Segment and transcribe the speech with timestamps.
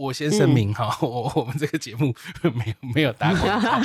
[0.00, 3.78] 我先声明哈， 我我们这个节目 没有没有打广告，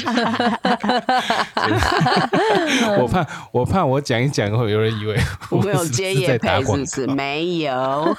[3.03, 7.07] 我怕我怕我讲一讲会有人以为我没有是接是在业配，是不是？
[7.07, 8.15] 没有。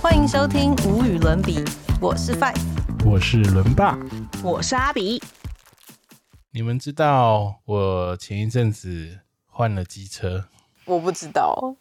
[0.00, 1.62] 欢迎收听无与伦比，
[2.00, 2.56] 我是 Five。
[3.04, 3.98] 我是伦爸，
[4.42, 5.22] 我是阿比，
[6.56, 10.42] 你们知道我前一阵子换了机车，
[10.86, 11.76] 我不知道，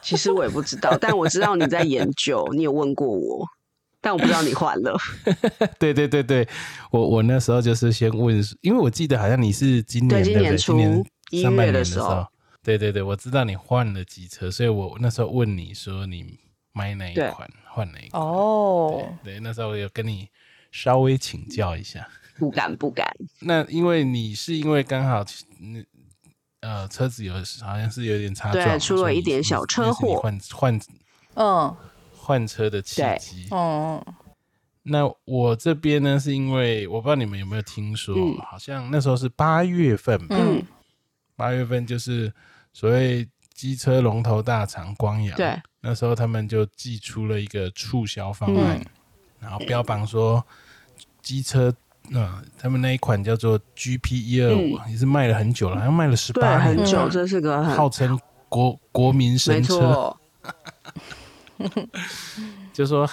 [0.00, 3.44] 其实我也不知道，但我知道你在研究，你有问过我，
[4.00, 4.96] 但我不知道你换了。
[5.80, 6.48] 对对对对，
[6.92, 12.08] 我我那时候就是先问，因为我记得好像你是今年对今年初今年一上半年月的时候。
[12.08, 12.26] 的时候，
[12.62, 16.38] 对对对，我知道你换了机车，所以我那时候问你说你
[16.72, 18.22] 买哪一款，换哪一款。
[18.22, 20.28] 哦，对，那时候有跟你
[20.70, 22.06] 稍微请教一下。
[22.38, 23.06] 不敢不敢，
[23.40, 25.24] 那因为你是因为刚好
[25.58, 25.84] 那
[26.60, 30.80] 呃车子有好像是有点擦撞出了一点小车祸换换
[31.34, 31.76] 嗯。
[32.14, 33.48] 换车的契机。
[33.50, 34.04] 嗯，
[34.82, 40.62] 那我这边呢，是因为我不知道你们有没有听说，嗯好像那时候是八月份吧，嗯。
[41.36, 42.30] 八月份就是
[42.74, 48.86] 所谓机车龙头大厂光阳，对，那时候他们就寄出了一个促销方案，嗯
[49.38, 50.44] 然后标榜说
[51.22, 51.72] 机车，
[52.10, 60.20] 嗯、他们那一款叫做 GP 一二五，也是卖了很久了，好像卖了十八年，很久，嗯这是个号称国国民神车，错，
[62.72, 63.08] 就说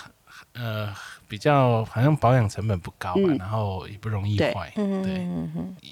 [0.54, 0.94] 呃
[1.28, 3.38] 比较好像保养成本不高吧，嗯。
[3.38, 5.28] 然后也不容易坏，嗯对。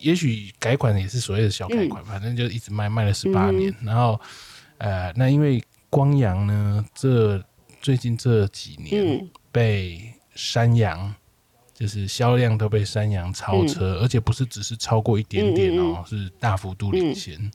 [0.02, 3.58] 也许改款也是所谓的小改款，反正就一直卖卖了十八嗯。
[3.58, 3.76] 年。
[3.82, 4.20] 然后，
[4.78, 7.44] 呃，那因为光阳呢，这
[7.82, 11.14] 最近这几年嗯，被山羊，
[11.84, 17.52] 就是销量都被山羊超车，而且不是只是超过一点点哦，是大幅度领先。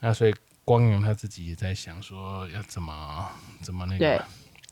[0.00, 3.30] 那所以光阳他自己也在想说，要怎么
[3.62, 4.24] 怎么那个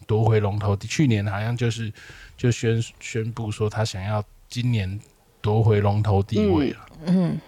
[0.08, 0.76] 夺回龙头。
[0.78, 1.92] 去年好像就是
[2.36, 4.98] 就宣宣布说，他想要今年
[5.40, 6.86] 夺回龙头地位了。
[7.06, 7.40] 嗯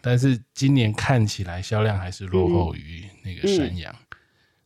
[0.00, 3.94] 但是今年看起来销量还是落后于那个山羊。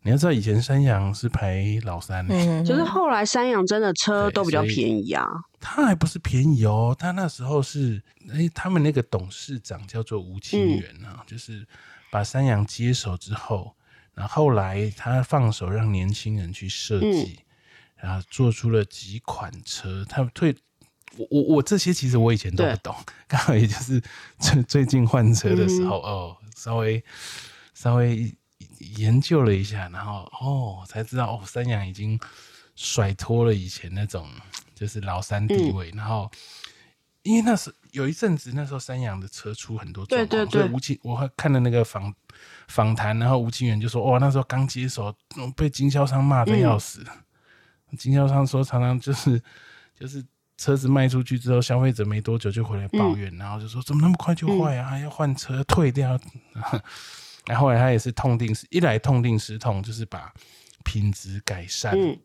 [0.04, 2.26] 你要知道，以前山羊是排老三
[2.62, 5.26] 就是后来山羊真的车都比较便宜啊，
[5.58, 11.66] 他还不是便宜哦，他那时候是哎、他们那个董事长叫做吴清源啊，就是
[12.10, 13.74] 把山羊接手之后，
[14.12, 17.40] 然后后来他放手让年轻人去设计，
[17.96, 20.54] 然后做出了几款车，他们退。
[21.16, 22.94] 我我我这些其实我以前都不懂，
[23.28, 24.02] 刚好也就是
[24.38, 27.02] 最最近换车的时候、哦，稍微
[27.72, 28.34] 稍微
[28.78, 32.18] 研究了一下，然后哦才知道哦，三洋已经
[32.74, 34.28] 甩脱了以前那种
[34.74, 36.30] 就是老三地位，然后
[37.22, 42.14] 因为那时有一阵子，那时候三洋的车出很多状况，对对对所以吴清我还看了那个访
[42.68, 47.04] 访谈，然后吴清源就说，哇，那时候刚接手，嗯被经销商骂的要死，
[47.98, 49.40] 经销商说常常就是
[49.98, 50.24] 就是。
[50.56, 54.88] 车子卖出去之后，消费者没多久就回来抱怨，然后就说怎么那么快就坏啊？
[54.88, 56.16] 还要换车退掉。
[57.46, 60.32] 然后后来他也是痛定思，一来痛定思痛，就是把
[60.84, 62.16] 品质改善，嗯，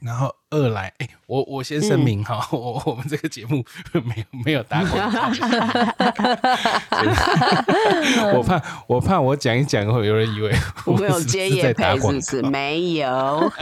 [0.00, 5.30] 然后二来，哎、我我先声明哈，我我们这个节目没有没有打广告，
[8.34, 10.52] 我怕我怕我讲一讲会有人以为
[10.86, 12.42] 我没有接业配，是不是？
[12.42, 13.52] 没有，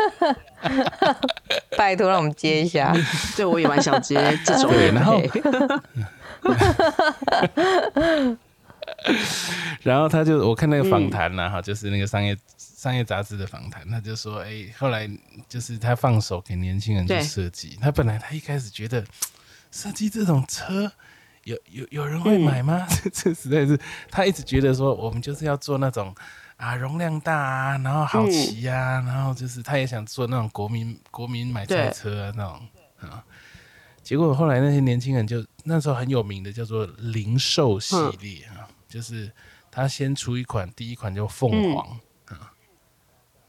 [1.76, 2.94] 拜托让我们接一下。
[3.36, 5.28] 对我也蛮想接这种然后配，
[9.83, 15.09] 然后他就我看那个访谈呐、哈、就是那个商业商业杂志的访谈，他就说，哎、后来
[15.49, 19.05] 就是他放手给年轻人去设计，他本来他一开始觉得
[19.71, 20.91] 设计这种车。
[21.44, 22.87] 有有有人会买吗？
[23.03, 23.77] 这 这实在是
[24.11, 26.15] 他一直觉得说，我们就是要做那种
[26.59, 32.61] 啊容量大啊，然后好骑啊，然后就是他也想做那种国民国民买菜车啊那种
[33.00, 33.25] 啊。
[34.03, 38.59] 结果后来那些年轻人就那时候很有名的叫做零售系列啊，
[38.90, 39.32] 就是
[39.70, 42.52] 他先出一款，第一款叫凤凰啊，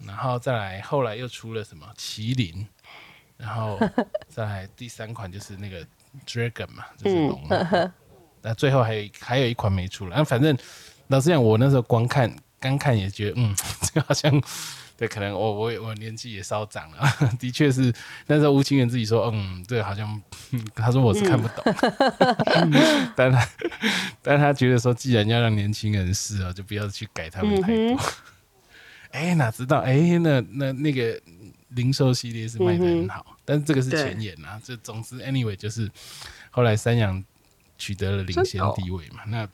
[0.05, 2.65] 然后再来后来又出了什么麒麟，
[3.37, 3.79] 然后
[4.29, 5.85] 再来第三款就是那个
[6.25, 7.93] dragon 嘛，就是龙嘛。
[8.43, 10.57] 那最后还有还有一款没出来，那反正
[11.07, 14.31] 老实讲，我那时候光看刚看也觉得，嗯， 这个好像
[15.01, 17.01] 对，可能我我我年纪也稍长了，
[17.39, 17.91] 的确是
[18.27, 20.21] 那时候吴清源自己说，嗯，对好像，
[20.51, 21.73] 嗯他说我是看不懂，
[23.17, 23.49] 但他
[24.21, 27.99] 但他觉得说，既然要让年轻人试啊，就不要去改他们太多。
[29.09, 31.19] 哎、哪知道哎、那那那个
[31.69, 34.61] 零售系列是卖的很好，但是这个是前沿啊。
[34.63, 35.89] 这总之，anyway，就是
[36.51, 37.23] 后来三洋
[37.75, 39.23] 取得了领先地位嘛。
[39.25, 39.49] 那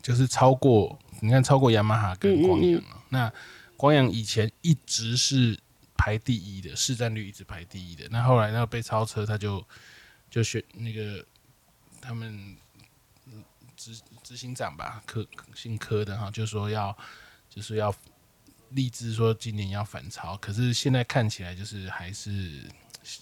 [0.00, 2.82] 就是超过你看超过雅马哈跟光阳嗯了。
[3.08, 3.32] 那
[3.82, 5.58] 光阳以前一直是
[5.96, 8.06] 排第一的，市占率一直排第一的。
[8.12, 9.60] 那后来那个被超车，他就
[10.30, 11.26] 就选那个
[12.00, 12.56] 他们
[13.26, 13.42] 嗯
[13.76, 15.26] 执执行长吧，科
[15.56, 16.96] 姓科的哈，就说要
[17.50, 17.92] 就是要
[18.68, 22.62] 立志说今年要反超，可是现在看起来就是还是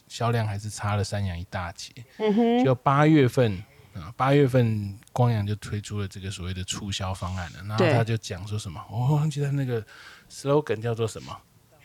[0.09, 1.91] 销量还是差了三洋一大截。
[2.19, 3.57] 嗯哼，就八月份
[3.95, 9.83] 啊，八月份光阳就推出了这个所谓的促销方案了，然后他就讲说什么，我忘记他那个
[10.31, 11.37] slogan 叫做什么，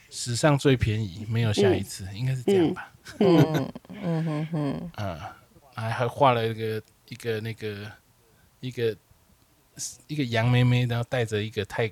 [0.10, 2.92] 史上最便宜，没有下一次，应该是这样吧？
[3.20, 3.72] 嗯。
[4.02, 4.24] 嗯。
[4.24, 5.20] 哼哼，嗯，
[5.74, 7.92] 还还画了一个一个那个
[8.60, 8.96] 一个
[10.08, 11.92] 一个杨妹妹，然后戴着一个太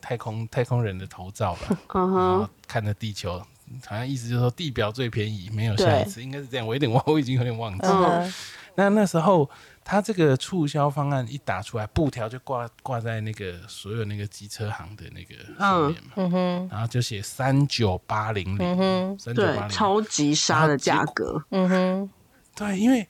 [0.00, 2.12] 太空太空人的头罩吧，嗯。
[2.12, 3.42] 然后，看着地球。
[3.86, 6.66] 好像意思就是说地表最便宜，没有下一次，应该是这样。
[6.66, 8.24] 我有点忘，我已经有点忘记了。
[8.24, 8.34] 嗯。
[8.76, 9.48] 那那时候
[9.84, 16.30] 他这个促销方案一打出来，布条就挂挂在那个所有那个机车行的那个上面嘛，嗯。
[16.30, 16.68] 哼。
[16.72, 21.40] 然后就写三九八零嗯零，哼，三九八零，超级杀的价格。
[21.50, 22.10] 嗯哼，
[22.56, 23.06] 对，因为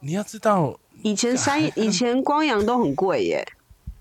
[0.00, 3.46] 你要知道，以前三 以前光阳都很贵耶，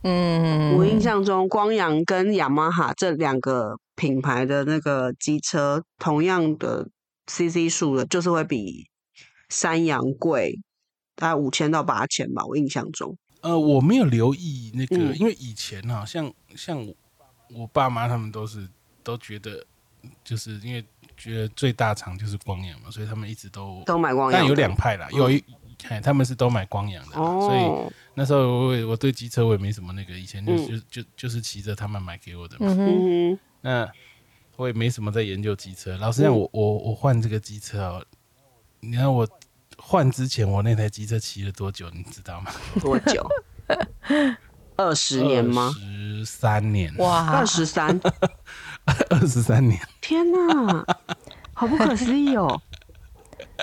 [0.04, 6.90] 嗯，我印象中光阳跟雅马哈这两个品牌的那个机车，同样的
[7.28, 8.88] CC 数的，就是会比
[9.50, 10.60] 山羊贵
[11.16, 13.18] 大概五千到八千吧，我印象中。
[13.42, 16.94] 呃，我没有留意那个，嗯因为以前啊，像像我
[17.54, 18.68] 我爸妈他们都是
[19.04, 19.66] 都觉得，
[20.24, 20.84] 就是因为
[21.18, 25.44] 觉得最大厂就是光阳嘛，所以他们一直都，都买光阳的，但有两派啦，有一。
[25.90, 32.68] 哎，他们是都买光阳的啦，所以哦，那时候我对机车我也没什么那个，以前就嗯就就就是骑着他们买给我的嘛。
[33.62, 33.90] 那
[34.58, 35.98] 我也没什么在研究机车。
[35.98, 38.06] 老实讲，嗯我我我换这个机车哦，
[38.80, 39.28] 你看我
[39.78, 42.52] 换之前我那台机车骑了多久，你知道吗？
[42.81, 43.25] 多久？
[44.78, 45.72] 二十年吗？
[45.78, 48.00] 十三年，哇，二十三？
[49.10, 49.80] 二十三年。
[50.02, 50.86] 天哪，
[51.54, 52.60] 好不可思议哦！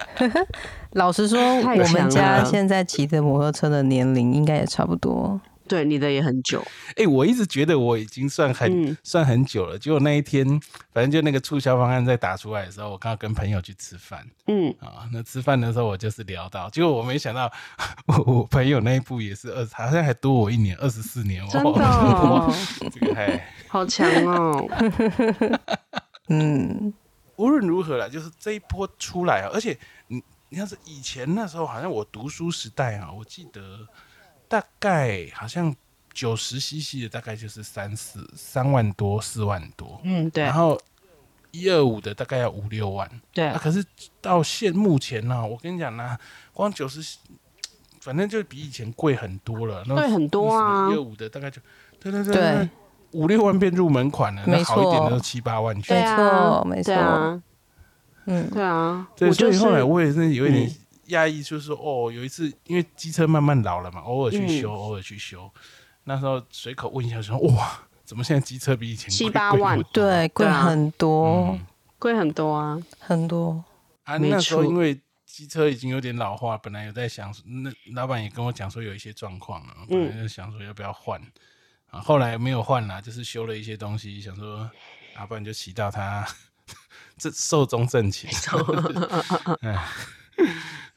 [0.92, 5.40] 老实说，我们家现在骑的摩托车的年龄应该也差不多。
[5.68, 6.64] 对，你的也很久，
[6.96, 10.44] 哎、我一直觉得我已经算很、嗯算很久了，结果那一天，
[10.92, 15.08] 反正就那个促销方案在打出来的时候，我刚好跟朋友去吃饭嗯，啊。
[15.12, 17.52] 那吃饭的时候，我就是聊到，结果我没想到，
[18.06, 21.46] 我我朋友那一部也是二，好像还多我一年，二十四年。
[21.48, 22.54] 真的哇哦，
[22.90, 23.40] 这个还。
[23.68, 24.66] 好强哦！
[26.30, 26.92] 嗯，
[27.36, 29.76] 无论如何啦，就是这一波出来啊，而且
[30.06, 33.86] 你你要是以前那时候，好像我读书时代啊，我记得
[34.48, 35.74] 大概好像
[36.12, 40.42] 九十 CC 的大概就是三四三万多四万多，嗯，对。
[40.44, 40.80] 然后
[41.50, 43.46] 一二五的大概要五六万，对。
[43.46, 43.84] 啊，可是
[44.20, 46.18] 到现目前呢、我跟你讲呢、
[46.52, 47.18] 光九十，
[48.00, 50.88] 反正就比以前贵很多了，那贵很多啊。
[50.90, 51.60] 一二五的大概就
[52.00, 52.68] 对对对对，
[53.12, 55.88] 五六万变入门款了，那好一点的都七八万去。
[55.88, 56.00] 对。
[56.00, 56.64] 没啊错。
[56.64, 56.94] 没错。
[56.94, 57.42] 啊，
[58.26, 60.74] 嗯，对啊，对，我就是所以后来我也是有一点
[61.08, 64.60] 嗯压抑，就是说，哦，有一次因为机车慢慢老了嘛，偶尔去嗯。
[64.60, 65.50] 修，偶尔去修。
[66.04, 69.76] 那时候随口问一下，说，哇，怎么现在机车比以前七八万。
[69.82, 71.48] 多对，贵很多。
[71.50, 71.66] 嗯。
[71.98, 72.78] 贵很多啊。
[72.98, 73.64] 很多。
[74.04, 81.20] 啊，没那时候错因为机车已经有点老化，本来有在想，那老板也跟我讲说有一些状况了，本来就想说要不要换，
[81.90, 84.70] 啊，后来没有换啦，就是修了一些东西，想说，
[85.14, 86.26] 啊，不然就骑到它
[87.18, 88.30] 这寿终正寝。
[89.60, 89.88] 哎，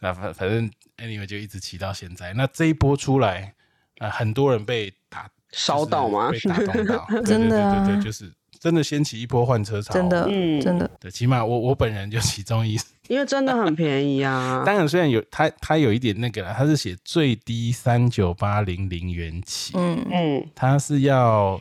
[0.01, 2.33] 啊，反反正 anyway 就一直骑到现在。
[2.33, 3.53] 那这一波出来，
[3.99, 6.29] 啊，很多人被打烧到吗？
[6.31, 12.77] 被打动到， 真的啊对对对对，就是真的掀起一波换车潮，真的，嗯真的，对，起码我我本人就其中一
[13.09, 14.61] 因为真的很便宜啊。
[14.65, 21.59] 当然，虽然有它，它有一点那个啦，它是写最低三九八零零元起，嗯嗯，它是要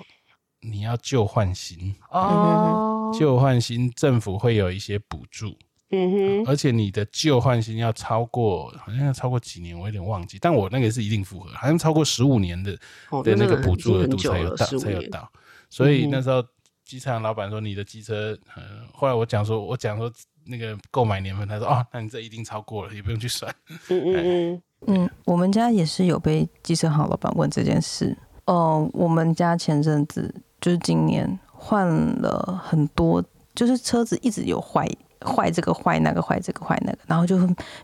[0.60, 5.58] 你要旧换新，哦，旧换新政府会有一些补助，
[5.90, 12.78] 嗯哼，而且你的旧换新要超过，好像要超过几年，我有点忘记，但我那个是一定符合，好像超过十五年的
[13.10, 14.66] 哦的那个补助额度才有到。
[14.66, 15.30] 才有到。
[15.68, 16.44] 所以那时候
[16.84, 20.12] 机场老板说你的机车，呃，后来我讲说，我讲说
[20.46, 23.54] 那个购买年份，他说哦，那你这一定超过了，也不用去算。
[23.88, 28.16] 嗯嗯嗯，嗯，我们家也是有被机车行老板问这件事。
[28.46, 34.88] 哦、我们家前阵子就是今年换了很多，就是车子一直有坏
[35.24, 37.38] 坏这个坏那个坏这个坏那个，然后就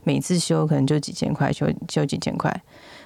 [0.05, 2.63] 每次修可能就几千块，修修几千块，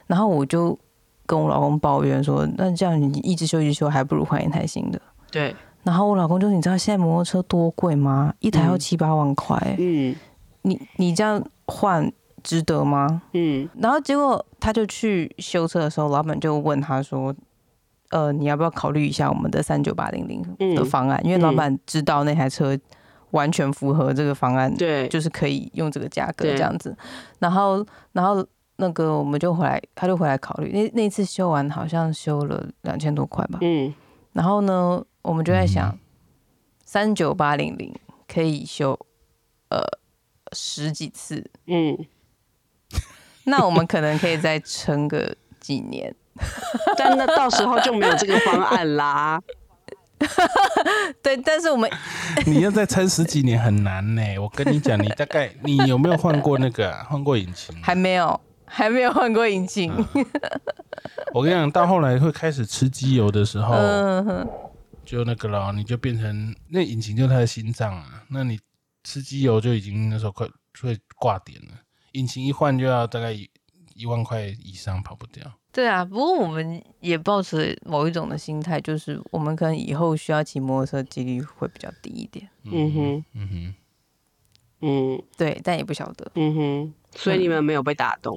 [0.06, 0.78] 然后我就
[1.26, 5.00] 跟我老公抱怨说，那这样你一直修一直修，还不如换一台新的。
[5.30, 8.34] 对，然后我老公就你知道现在摩托车多贵吗？
[8.40, 10.14] 一台要嗯七八万块，嗯
[10.62, 12.10] 你你这样换
[12.42, 13.22] 值得吗？
[13.32, 17.34] 嗯然后结果他就去修车的时候，老板就问他说
[18.10, 21.20] ：“呃，你要不要考虑一下我们的三九八零零的嗯方案？
[21.24, 22.76] 因为老板知道那台车
[23.32, 26.96] 完全符合这个方案，对，就是可以用这个价格这样子。
[27.38, 28.44] 然后，然后
[28.76, 30.72] 那个我们就回来，他就回来考虑。
[30.72, 33.58] 那那次修完好像修了两千多块吧。
[33.62, 33.92] 嗯
[34.32, 35.98] 然后呢，我们就在想嗯，
[36.84, 37.92] 三九八零零
[38.28, 38.98] 可以修
[39.70, 39.80] 呃
[40.52, 41.98] 十几次，嗯，
[43.44, 46.14] 那我们可能可以再撑个几年。
[46.96, 49.42] 但那到时候就没有这个方案啦。
[51.22, 51.90] 对，但是我们
[52.46, 54.22] 你要再撑十几年很难呢。
[54.38, 57.74] 我跟你讲，你大概 你有没有换过那个啊换过引擎？
[57.82, 59.92] 还没有还没有换过引擎。
[61.32, 63.74] 我跟你讲，到后来会开始吃机油的时候，
[65.04, 68.22] 就那个了，你就变成那引擎就是它的心脏啊。
[68.28, 68.58] 那你
[69.02, 70.46] 吃机油就已经那时候快
[70.82, 71.72] 会挂点了，
[72.12, 73.48] 引擎一换就要大概一
[73.94, 75.44] 一万块以上，跑不掉。
[75.72, 82.48] 对啊，不过我们也抱持某一种的心态，就是我们可能以后需要骑摩托车几率会比较低一点。
[82.64, 83.74] 嗯哼，嗯哼，
[84.82, 86.30] 嗯对，但也不晓得。
[86.34, 88.36] 嗯哼，所以你们没有被打动，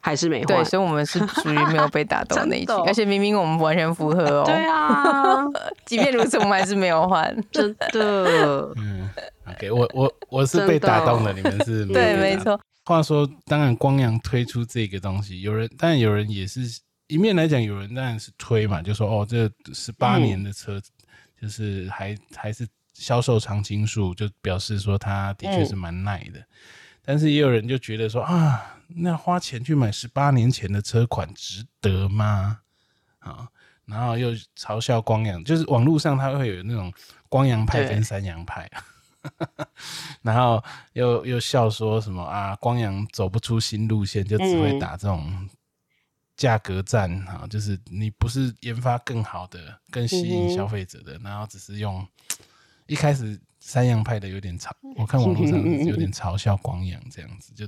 [0.00, 0.64] 还是没对，换？
[0.64, 4.44] 所以我们是属于没有被打动的那一群， 而且明明我们完全符合哦。
[4.46, 5.44] 对啊，
[5.86, 7.34] 即便如此，我们还是没有换。
[7.50, 9.08] 真的，嗯
[9.48, 12.20] ，OK，我我我是被打动的，你们是没有对，被打动。
[12.20, 12.60] 没错。
[12.88, 16.62] 话说，当然光阳推出这个东西，有人当然有人也是
[17.06, 20.90] 一面来讲，有人当然是推嘛，就说哦，这十八嗯年的车子
[21.38, 26.42] 就是还还是销售常青树，就表示说它的确是蛮耐的。
[27.04, 32.60] 但是也有人就觉得说啊，那花钱去买十八年前的车款值得吗？
[33.18, 33.46] 啊，
[33.84, 36.90] 然后又嘲笑光阳，就是网络上它会有那种
[37.28, 38.82] 光阳派跟三阳派啊。
[40.22, 45.48] 然后又又笑说什么啊，光阳走不出新路线，就只会嗯打这种
[46.36, 52.06] 价格战啊，就是你不是研发更好的、更吸引消费者的，然后只是用
[52.86, 57.66] 一开始三洋派的有点嘲， 我看网络上有点嘲笑光阳这样子，就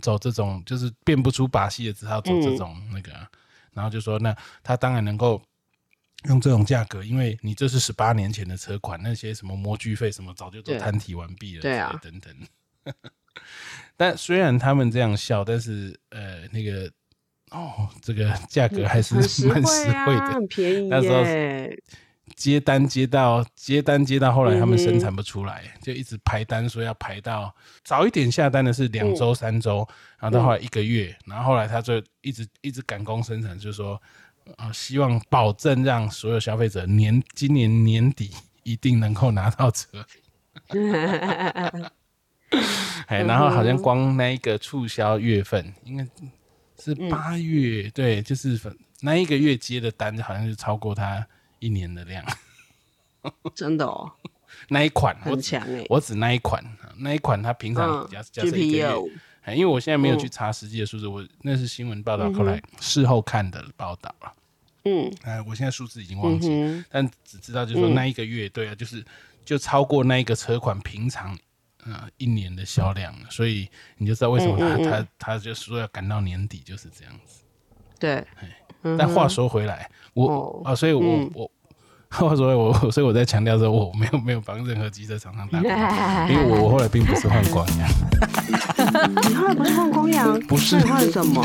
[0.00, 3.28] 走这种就是变不出把戏的，只好走这种那个啊、
[3.72, 5.42] 然后就说那他当然能够。
[6.24, 12.34] 用这种价格，因为你这是十八年前的车款，那些什么模具费什么早就都对摊提完毕了，对啊等等。
[13.96, 16.90] 但虽然他们这样笑，但是呃，那个
[17.50, 20.34] 哦，这个价格还是蛮实惠的。
[20.34, 21.22] 很便宜那时候。
[22.36, 29.78] 接单接到接单接到后来，他们生产不出来，就一直排单，说要排到早一点下单的是两周、三周，
[30.18, 34.00] 然后到后来一个月，然后后来他就一直一直赶工生产，就说
[34.56, 38.30] 啊、希望保证让所有消费者年今年年底
[38.62, 40.04] 一定能够拿到车。
[43.06, 46.06] 哎，然后好像光那一个促销月份，应该
[46.78, 51.26] 是八月，对，就是粉那一个月接的单，好像是超过他
[51.58, 52.24] 一年的量。
[53.54, 54.10] 真的哦，
[54.68, 55.84] 那一款很强哎。
[55.88, 56.64] 我指那一款，
[56.96, 58.86] 那一款它平常嗯假假设一个月，
[59.42, 64.34] 哎因为我现在没有去嗯查实际的数字，我那是新闻报道，后来事后看的报道了。
[64.84, 65.12] 嗯。
[65.22, 66.50] 哎，我现在数字已经忘记。
[66.90, 67.94] 但只知道就是说嗯。
[67.94, 69.04] 那一个月，对啊，就是
[69.44, 71.38] 就超过那一个车款平常
[71.84, 77.42] 呃一年的销量了，所以你就知道为什么他他他就说要赶到年底就是这样子。
[77.98, 78.24] 对。
[78.82, 80.62] 嗯但话说回来，我哦。
[80.64, 81.30] 啊，所以我嗯。
[81.34, 81.50] 我
[82.18, 87.88] 话说回来我所以我在强调说我没有没有帮任何机车厂商打广告，因为我我后来并不是换光阳，
[89.28, 91.44] 你后来不是换光阳，不是换什么？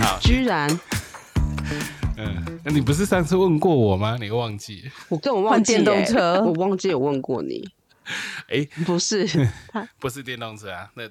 [0.00, 0.68] 好，居然
[2.16, 4.16] 嗯，那你不是上次问过我吗？
[4.20, 4.82] 你又忘记？
[5.08, 7.62] 我根本忘记、换电动欸车我忘记有问过你。
[8.48, 9.26] 哎， 不是，
[9.98, 11.08] 不是电动车啊，那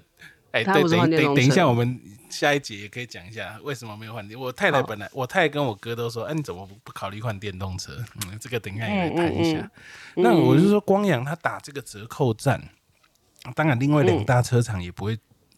[0.51, 1.98] 哎，他对，等等等一下，我们
[2.29, 4.38] 下一节也可以讲一下为什么没有换电。
[4.38, 7.93] 我太太本来，我太太跟我哥都说，哎、你怎么不不考虑换电动车？
[8.27, 9.71] 嗯，这个等一下也来谈一下。
[10.17, 12.62] 那我就说，光阳他打这个折扣战，
[13.55, 15.17] 当然另外两大车厂也不会、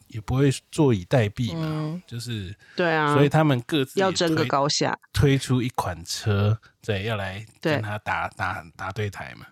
[0.10, 4.96] 也不会坐以待毙嘛，嗯就是对啊，所以他们各自要争个高下。
[5.12, 9.48] 推出一款车，对，要来跟他打打打对台嘛。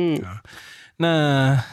[0.00, 0.22] 嗯，
[0.96, 1.64] 那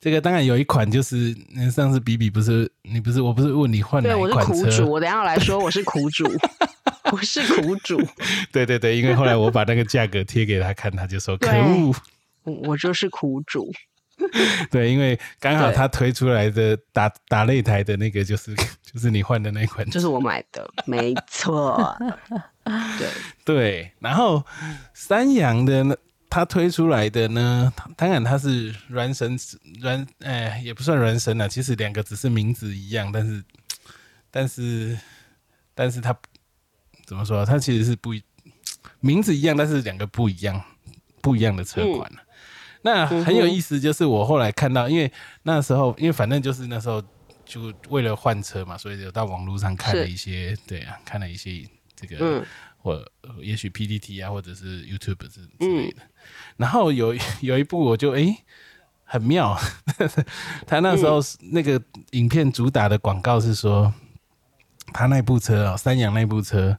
[0.00, 4.70] 这个当然有一款就是，那上次比比不是你不是我不是问你换哪对，一我是苦？
[4.70, 6.24] 主，我等下来说我是苦主，
[7.12, 8.00] 我是苦主，
[8.52, 11.94] 对对对，因为后来我把那个价格贴给他看，他就说可恶。
[12.44, 13.72] 我我就是苦主。
[14.70, 21.94] 对，因为刚好他推出来的打打擂台的那个就是就是你换的那款，就是我买的，没错。
[22.64, 23.08] 对，
[23.44, 23.92] 对。
[23.98, 24.42] 然后
[24.94, 25.98] 三洋的
[26.36, 33.42] 呢，它推出来的呢，它当然他是孪生孪，哎，也不算孪生了，其实两个只是名字一样，但是
[34.30, 34.98] 但是
[35.74, 36.14] 但是他
[37.06, 37.42] 怎么说？
[37.46, 38.22] 他其实是不一
[39.00, 40.62] 名字一样，但是两个不一样
[41.22, 42.22] 不一样的车款了。
[42.82, 45.10] 那很有意思，就是我后来看到，因为
[45.42, 47.02] 那时候，因为反正就是那时候
[47.44, 51.66] 就为了换车嘛，所以有到网络上看了一些，对啊，看了一些
[51.96, 52.46] 这个，嗯
[52.78, 53.04] 或
[53.42, 56.02] 也许 PPT 啊，或者是 YouTube 之之类的。
[56.56, 58.36] 然后有 有一部我就诶
[59.04, 59.56] 很妙，
[60.66, 61.20] 他那时候
[61.52, 61.80] 那个
[62.12, 63.92] 影片主打的广告是说，
[64.92, 66.78] 他那部车哦，三洋那部车。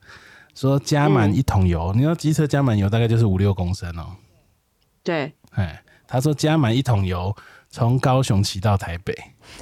[0.56, 4.16] 说加满一桶油，你知道机车加满油大概就是五六公升哦。
[5.04, 7.36] 对，哎，他说加满一桶油，
[7.70, 9.14] 从高雄骑到台北，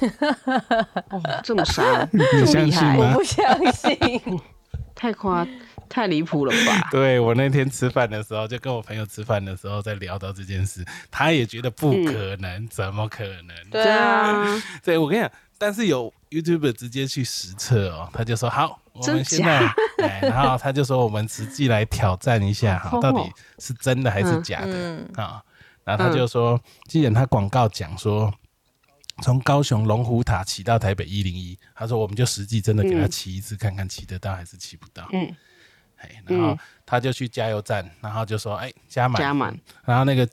[1.10, 3.12] 哦，这么傻，你相信吗？
[3.12, 4.40] 不相信。
[4.94, 5.46] 太夸，
[5.88, 6.88] 太离谱了吧？
[6.92, 13.56] 对我那天吃饭的时候，就跟我朋友吃饭的时候，在聊到这件事，他也觉得不可能，怎么可能？
[13.70, 19.58] 对 对啊， 啊，对我跟你讲，但是有 YouTube 直接去实测哦，他就说好，我们真现在，
[19.98, 25.42] 哎，然后他就说我们实际来挑战一下哈，哦到底是真的还是嗯假的嗯啊？
[25.84, 28.32] 然后他就说，既然他广告讲说。
[29.22, 35.08] 从高雄龙虎塔骑到台北一零一，他说我们就实际真的给他嗯骑一次，看看骑得到还是骑不到。
[35.10, 35.34] 嗯，
[35.98, 39.58] 哎，然后嗯他就去加油站，然后就说：“哎，加满，加满。
[39.84, 40.28] 然后那个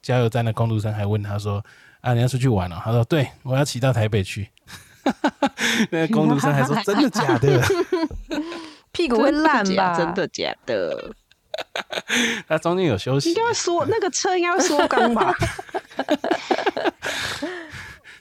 [0.00, 1.64] 加油站的工读生还问他说
[2.00, 4.48] ：“啊，你要出去玩哦？”他说：“对，我要骑到台北去。
[5.90, 7.62] ”那个工读生还说：“真的假的
[8.92, 9.96] 屁股会烂吧？
[9.96, 11.14] 真的假的？？”
[12.46, 15.34] 他中间有休息应，该会缩，那个车应该会缩缸吧？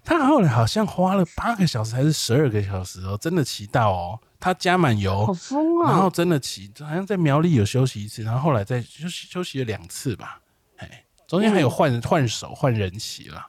[0.08, 6.10] 他后来好像花了八个小时还是十二个小时哦，真的骑到哦，他加满油好疯啊然后啊！
[6.10, 10.40] 真的骑，好像在苗栗有休息一次，然后后来再休息休息了两次吧，
[10.78, 13.46] 哎，中间还有换换手换人骑了。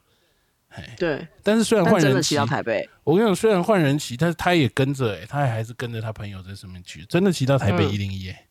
[0.70, 8.46] 哎，对，但是虽然但换人骑到，台北，我跟你讲，虽然换人骑，但是他也跟着，哎，他还是跟着他朋友在上面去，真的骑到台北嗯一零一，哎，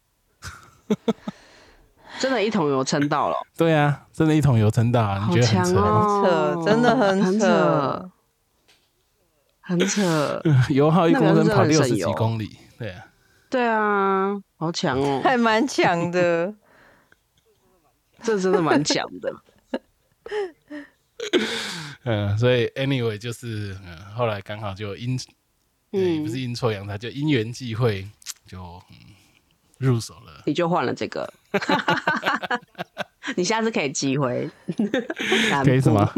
[2.20, 6.64] 真的一桶油撑到了，对啊，真的一桶油撑到了，你觉得很扯？
[6.66, 8.12] 真的很很扯。
[9.62, 10.42] 很扯。
[10.70, 13.06] 油耗一公升跑六十几公里，对啊，
[13.50, 16.54] 对啊，好强哦，还蛮强的，
[18.24, 19.36] 这真的蛮强的。
[22.04, 25.20] 嗯，所以 anyway 就是，嗯，后来刚好就因，
[25.92, 28.08] 嗯，不是阴错阳差，就因缘际会，
[28.46, 28.96] 就嗯
[29.80, 30.44] 入手了。
[30.46, 31.28] 你就换了这个，
[33.36, 34.50] 你下次可以寄回
[35.50, 36.14] 南部，可以什么？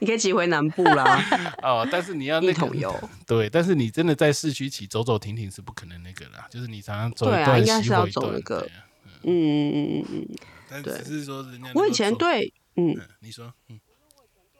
[0.00, 1.24] 你可以寄回南部啦，
[1.62, 2.92] 哦，但是你要那桶油。
[3.26, 8.60] 对，但是你真的在市区骑走走停停是不可能那个啦，就是你常常走对啊一段应该是要走那个。
[8.60, 8.84] 对啊
[9.22, 9.28] 嗯。
[9.28, 10.36] 嗯嗯嗯嗯，
[10.68, 13.78] 但对只是说人家我以前对，嗯，嗯，你说，嗯，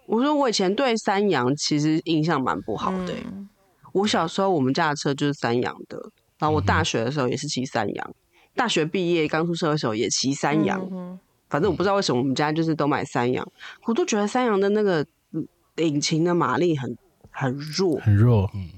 [0.06, 3.48] 我说我以前对三洋其实印象蛮不好的欸、嗯。
[3.92, 5.98] 我小时候我们家的车就是三洋的，
[6.38, 8.14] 然后我嗯大学的时候也是骑三洋，
[8.56, 10.84] 大学毕业刚出社会的时候也骑三羊。
[10.90, 11.16] 嗯
[11.48, 13.46] 反正我不知道为什么我们家就是都买三羊，
[13.84, 16.98] 我都觉得三羊的那个嗯引擎的马力很
[17.30, 18.68] 很弱，很弱，嗯。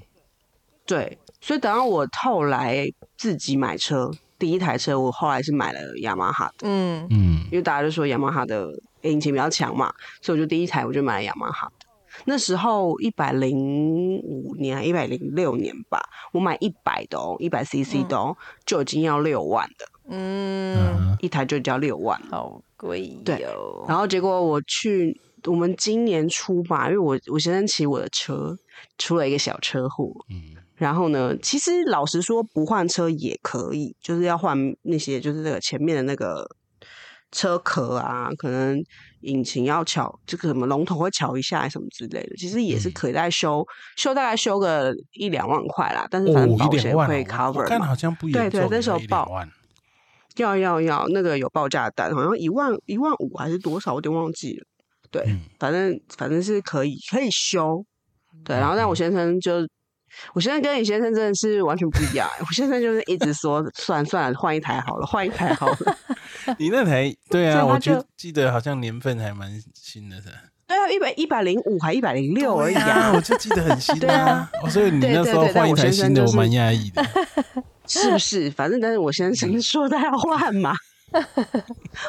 [0.85, 2.87] 对，所以等到我后来
[3.17, 7.07] 自己买车，第一台车我后来是买了雅马哈的，嗯。
[7.09, 7.43] 嗯。
[7.45, 8.69] 因为大家就说雅马哈的
[9.01, 11.71] 引擎比较强嘛，所以我就第一台我就买了雅马哈。
[11.78, 11.78] 的。
[12.25, 16.01] 那时候一百零五年还一百零六年吧，
[16.31, 22.27] 我买一百的哦，一百 CC 的哦，就已经要六万的，嗯，嗯一台就要六万了。
[22.31, 23.85] 好贵对哟。
[23.87, 28.57] 然后结果我去我们今年初吧，因为我我先生骑我的车
[28.97, 30.55] 出了一个小车祸，嗯。
[30.75, 36.49] 然后呢，其实老实说不换车也可以，就是要换那些就是那个前面的那个
[37.31, 38.81] 车壳啊，可能
[39.21, 42.91] 引擎要敲这个什么龙头会敲一下什么之类的，其实也是嗯。
[42.93, 43.65] 可以再修，
[43.95, 48.27] 修大概修个一两万块啦，但是哦，反正保险会 cover 嘛我看好像不。
[48.29, 49.29] 严对对重，那时候报
[50.37, 54.65] 要要要，那个有报价单，好像一万一万五还是多少，我有点忘记了。
[55.11, 55.41] 对，嗯。
[55.59, 57.85] 反正反正是可以可以修。
[58.45, 59.67] 对，然后但我先生就，
[60.33, 62.39] 我现在跟你先生真的是完全不一样欸。
[62.41, 65.77] 我现在就是一直说，算了算了，换一台好了，换一台好了。
[66.57, 70.17] 你那台对啊，我记就记得好像年份还蛮新的。
[70.21, 74.49] 对啊，一百一百零五还一百零六而已对啊，啊，我就记得很新 对啊。
[74.61, 77.03] 哦所以你那时候换一台新的，我蛮讶异的。
[77.87, 78.51] 是不是？
[78.51, 80.73] 反正但是我先生说他要换嘛。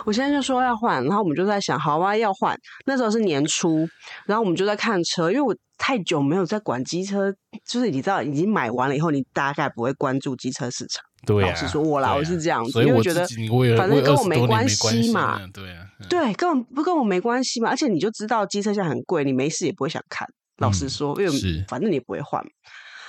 [0.04, 2.54] 我现在就说要换，然后我们就在想，好啊，要换。
[2.84, 3.88] 那时候是年初，
[4.26, 7.34] 然后我们就在看车，因为我太久没有在管机车，
[7.66, 11.02] 就是你知道，已经买完了以后，你大概不会关注机车市场。
[11.26, 17.70] 对啊，老实说我啦啊我是这样子因为我觉得我反正我也20跟我没关系系嘛了对啊，嗯对，根本不跟我没关系嘛。
[17.70, 20.28] 而且你就知道机车现在很贵，你没事也不会想看。
[20.58, 22.44] 老实嗯说，因为反正你也不会换。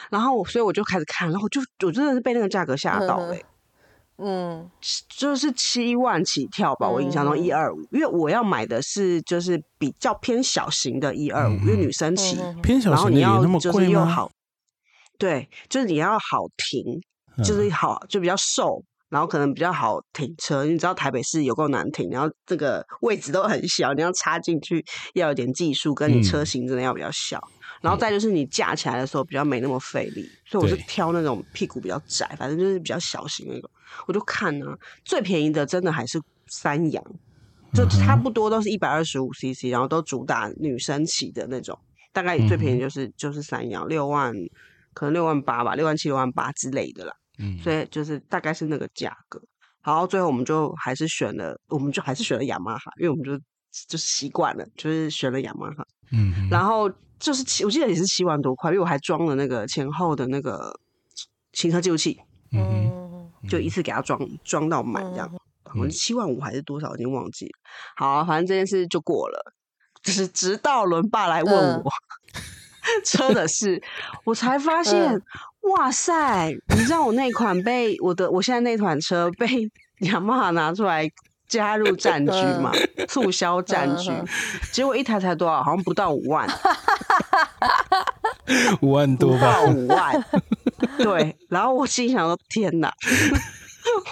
[0.10, 3.46] 然后，所以我就开始看，然后我就我真的是被那个价格吓到嗯了、欸
[4.22, 4.70] 嗯。
[5.18, 7.44] 就是七万起跳吧，我印象中嗯。
[7.44, 13.90] 一二五，因为我要买的是就是比较偏小型的一二五，因为女生骑，嗯偏小型然后你要就是？
[13.90, 14.32] 又好，
[15.18, 17.02] 对，就是你要好停，
[17.44, 17.72] 就是嗯。
[17.72, 20.66] 好就比较瘦，然后可能比较好停车。
[20.66, 26.46] 你知道台北市有够难停，然后这个位置都很小，你要插进去要有点技术，跟你车嗯。
[26.46, 27.42] 型真的要比较小。
[27.82, 33.70] 然后再就是你架起来的时候比较没那么费力，所以我是挑那种屁股比较窄，反正就是比较小型那种。
[34.08, 34.67] 我就看呢、
[35.04, 37.04] 最便宜的真的还是三洋，
[37.74, 41.78] 就差不多都是一百二十五 CC，然后都主打女生骑的那种，
[42.13, 44.34] 大概最便宜就是、就是三洋六万，
[44.94, 47.13] 可能六万八吧，六万七六万八之类的啦。
[47.39, 49.41] 嗯，所以就是大概是那个价格。
[49.84, 53.36] 然后最后我们就还是选了，我们就还是选了雅马哈，因为我们就
[53.88, 55.84] 就是习惯了，就是选了雅马哈。
[56.12, 56.88] 嗯，然后
[57.22, 60.78] 就是七，我记得也是七万多块，因为我还装了那个前后的那个
[61.54, 62.20] 行车记录器，
[62.52, 65.32] 嗯就一次给他装装到满这样。
[65.64, 67.52] 好像七万五还是多少，已经忘记了。
[67.96, 69.54] 好啊、反正这件事就过了。
[70.04, 71.92] 就是直到伦爸来问嗯我、
[73.06, 73.82] 车的事，
[74.26, 75.22] 我才发现，嗯
[75.70, 76.52] 哇塞！
[76.76, 81.08] 你知道我那款被我的我现在那款车被雅马哈拿出来
[81.52, 82.72] 加入战局嘛，
[83.10, 84.10] 促销战局
[84.72, 85.62] 结果一台才多少？
[85.62, 86.48] 好像不到五万，
[88.82, 90.26] 五万多吧到，五万。
[90.98, 92.90] 对，然后我心想说：天哪，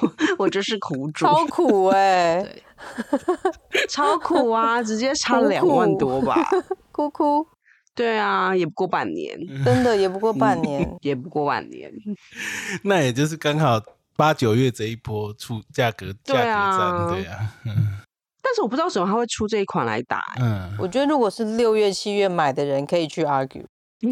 [0.02, 2.46] 我我真是苦主，超苦哎、
[3.88, 4.84] 超苦啊！
[4.84, 6.46] 直接 差苦两万多吧？
[6.92, 7.48] 哭哭，
[7.96, 10.94] 对啊，也不过半年，真的也不过半年。
[11.02, 11.90] 也不过半年。
[12.84, 13.80] 那也就是刚好
[14.20, 16.42] 八九月这一波出价格价格
[16.78, 17.56] 战，对啊，
[18.44, 23.64] 但是我不知道为什么他会出这一款来打、欸嗯，我觉得如果是六月、七月买的人，可以去 argue。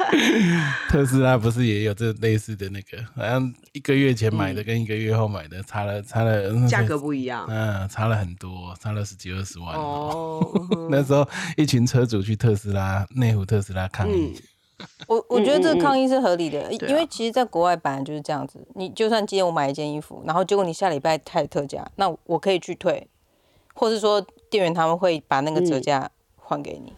[0.88, 7.46] 特斯拉不是也有这类似的那个，好像一个月前买的跟一个月后买的差了差了嗯价格，不一样。
[7.50, 9.74] 嗯，差了很多，差了十几二十万。
[9.76, 10.42] 哦，
[10.90, 14.42] 那时候一群车主去特斯拉内湖特斯拉抗议嗯，
[15.08, 18.58] 我我觉得这个抗议是合理的，因为其实在国外本来就是这样子。
[18.74, 23.06] 你就算今天我买一件衣服，然后结果你下礼拜太特价，那我可以去退，
[23.74, 26.94] 或是说店员他们会把那个折嗯价还给你。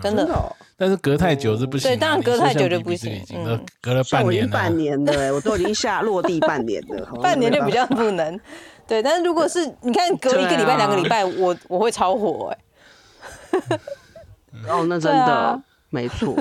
[0.00, 1.92] 真的，真的哦，但是隔太久是不行啊。
[1.92, 4.58] 对当然隔太久就不行已经都嗯隔了半像我已经年了。
[4.58, 8.40] 半年的欸，我都已经下落地半年了， 半年就比较不能。
[8.86, 13.78] 对，但是如果是你看隔一个礼拜、两个礼拜，我我会超火哎、
[14.68, 16.34] 哦，那 真的啊没错。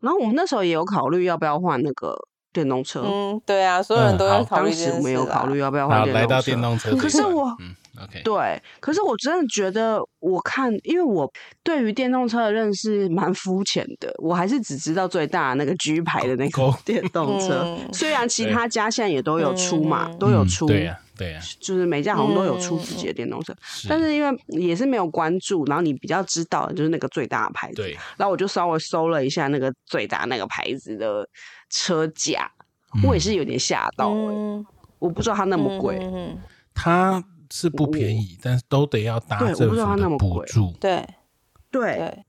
[0.00, 2.16] 然后我们那时候也有考虑要不要换那个
[2.52, 6.28] 电动车，嗯，对啊，所有人都在考虑当时我们有考虑要不要换好，电动车。
[6.28, 11.30] 来到电动车这一块，可是我嗯，OK，对，可是我真的觉得，我看，因为我
[11.62, 17.64] 对于电动车的认识蛮肤浅的，我还是只知道最大的那个 G 牌的那个狗电动车。
[17.66, 31.28] 嗯虽然其他家现在也都有出嘛，嗯都有出，嗯对呀，对啊，就是每家好像都有出嗯自己的电动车，是但是因为也是没有关注，然后你比较知道的就是那个最大的牌子，对，然后我就稍微搜了一下那个最大那个牌子的
[31.68, 32.50] 车价，
[32.94, 33.02] 嗯。
[33.02, 34.64] 我也是有点吓到、欸，嗯，
[34.98, 35.98] 我不知道它那么贵。
[36.00, 36.38] 嗯
[36.80, 40.28] 它是不便宜，但是都得要搭对我政不知道它府的那么贵。
[40.28, 41.04] 补助，对。
[41.70, 42.24] 对，对，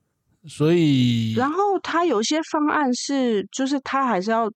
[0.48, 4.50] 所以然后它有一些方案是，就是它还是要，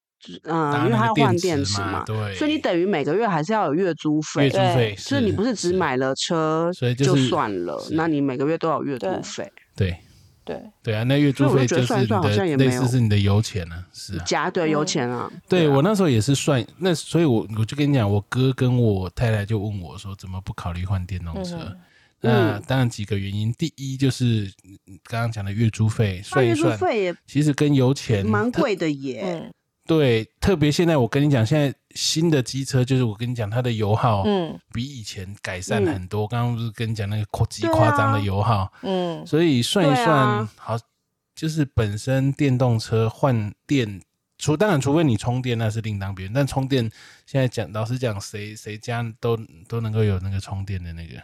[0.44, 4.50] 嗯、搭因为它要换电电池嘛，对，所以你等于每个月还是要有月租费月。
[4.50, 9.96] 租对费，所以你不是只买了车所以就就是算了，那你每个月都要有月租费，对
[10.44, 15.30] 对，对啊，那月租费就是你就觉得算一算好像也没有的类似是你的油钱呢，是啊，加对油嗯钱啊。
[15.48, 21.56] 对啊我那时候也是算那，所以我我就跟你讲，我哥跟我太太就问我说，怎么不考虑换电动车？
[21.56, 21.76] 嗯
[22.20, 29.50] 那嗯当然几个原因，第一就是嗯刚刚讲的月租费，算月租算月租，费也其实跟油钱蛮贵的耶。
[29.84, 34.58] 嗯对，特别现在我跟你讲，现在新的机车就是我跟你讲，它的油耗嗯。
[34.72, 36.26] 比以前改善很多。
[36.26, 39.26] 刚刚不是跟你讲那个夸极夸张的油耗，嗯。
[39.26, 40.50] 所以算一算，啊。
[40.56, 40.76] 好，
[41.34, 44.00] 就是本身电动车换电，
[44.38, 46.90] 除当然除非你充电那是另当别论，但充电
[47.26, 51.14] 现在讲老实讲，谁谁家都都能够有那个充电的那个，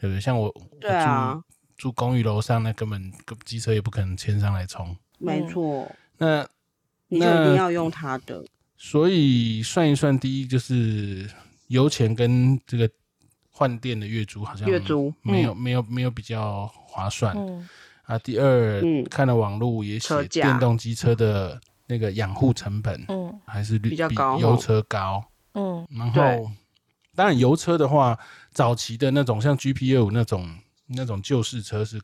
[0.00, 0.20] 对不对？
[0.20, 1.34] 像我对啊。
[1.34, 1.42] 我住
[1.76, 3.12] 住公寓楼上，那根本
[3.44, 4.96] 机车也不可能牵上来充。
[5.18, 6.44] 没错，那
[7.08, 8.44] 你就一定要用它的。
[8.76, 11.28] 所以算一算，第一就是
[11.66, 12.88] 油钱跟这个
[13.50, 17.68] 换电的月租好像月租没有、没有没有比较划算、嗯
[18.04, 18.18] 啊。
[18.18, 25.24] 第二，嗯看了网络也写电动机车的那个养护成本嗯还是比较高油哦车高。
[25.54, 26.50] 嗯然后，
[27.16, 28.16] 当然油车的话，
[28.52, 30.48] 早期的那种像 GP 二五那种
[30.86, 32.00] 那种旧式车是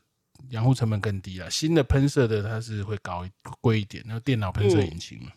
[0.49, 3.27] 养护成本更低了，新的喷射的它是会高
[3.61, 5.31] 贵一点，那电脑喷射引擎嘛。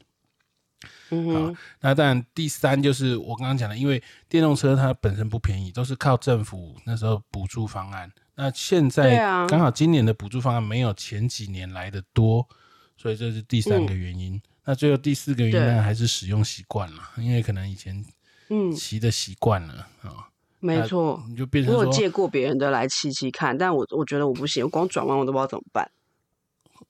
[1.10, 1.26] 嗯。
[1.26, 8.10] 哼，那当然，第三就是我刚刚讲的，因为电动车它本身不便宜，都是靠政府那时候补助方案。
[8.34, 9.46] 那现在啊。
[9.46, 12.48] 刚好今年的补助方案没有前几年来的多，
[12.96, 14.40] 所以这是第三个原因。
[14.64, 15.74] 那最后第四个原因对。
[15.74, 18.04] 呢，还是使用习惯了，因为可能以前
[18.50, 20.28] 嗯，骑的习惯了啊，
[20.60, 21.22] 没错。
[21.28, 25.90] 你就变成，我有借过别人的来骑骑看，但我我觉得我不行，我光转弯我都不知道怎么办。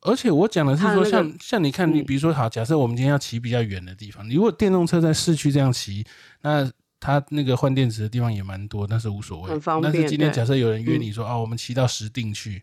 [0.02, 6.06] 而且我讲的是说那个像，像你看，你嗯比如说好，假设我们今天要骑比较远的地方，你如果电动车在市区这样骑，
[6.42, 9.50] 那它那个换电池的地方也蛮多，那是无所谓。
[9.50, 12.62] 很方便但是今天假设有人约嗯你说，啊，我们骑到石定去，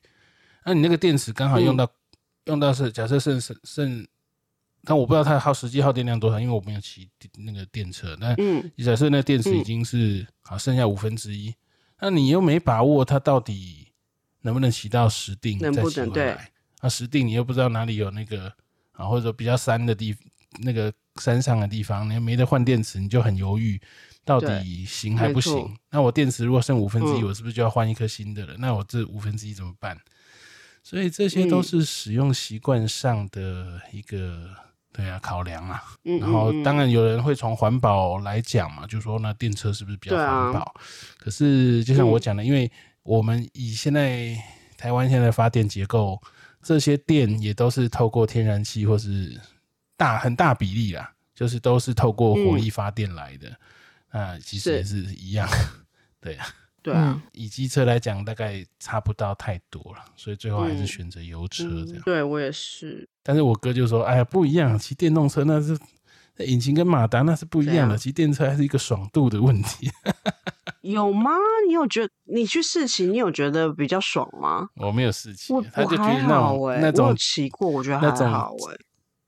[0.65, 1.89] 那你那个电池刚好用到、
[2.45, 4.07] 用到是假设剩剩剩，
[4.85, 8.15] 但我不知道它耗实际耗电量多少，因为我没有骑那个电车。
[8.19, 11.53] 但嗯，假设那电池已嗯经是好剩下五分之一，
[11.99, 13.87] 那你又没把握它到底
[14.41, 16.51] 能不能骑到十定能再骑回来。
[16.81, 18.53] 啊，十定你又不知道哪里有那个
[18.91, 20.15] 啊，或者说比较山的地
[20.59, 23.81] 那个山上的地方，你又没得换电池，你就很犹豫，
[24.23, 25.75] 到底行还不行？
[25.89, 28.55] 那我电池如果剩五分之一，嗯我是不是就要换一颗新的了？
[28.59, 29.97] 那我这五分之一怎么办？
[30.83, 34.51] 所以这些都嗯是使用习惯上的一个
[34.95, 35.83] 对啊考量啊。
[36.05, 40.73] 嗯然后当然有人会从环保来讲嘛，就说那电车是不是比较环保？
[41.17, 42.71] 可是就像我嗯讲的，因为
[43.03, 44.35] 我们以现在
[44.77, 46.21] 台湾现在的发电结构，
[46.61, 49.39] 这些电也都是透过天然气或是
[49.97, 53.51] 大很大比例啦，就是都是透过火力发电来的。
[54.11, 55.49] 那，其实也是一样，
[56.21, 56.47] 对啊。
[56.85, 61.97] 对啊，以机车来讲，大概差不到太多了，所以最后还是嗯选择油车这样。
[61.97, 63.09] 嗯对我也是。
[63.23, 65.75] 但是我哥就说：“哎呀，不一样，骑电动车那是
[66.35, 69.89] 那引擎跟马达那是不一样的，骑电车还是一个爽度的问题。
[70.81, 71.31] 有吗？
[71.67, 78.77] 你有觉你去试骑，你有觉得比较爽吗？”我没有试骑，他就觉得那种那种骑过，我觉得还那种好哎、